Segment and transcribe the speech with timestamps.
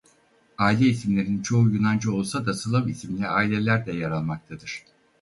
[0.57, 4.83] Aile isimlerinin çoğu Yunanca olsa da Slav isimli aileler de yer almaktadır.